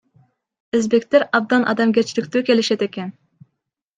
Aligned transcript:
Өзбектер 0.77 1.25
абдан 1.39 1.67
адамгерчиликтүү 1.75 2.43
келишет 2.47 2.87
экен. 2.87 3.13